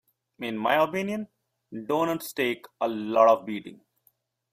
In 0.39 0.57
my 0.57 0.81
opinion, 0.83 1.27
doughnuts 1.85 2.33
take 2.33 2.65
a 2.81 2.87
lot 2.87 3.27
of 3.27 3.45
beating. 3.45 3.81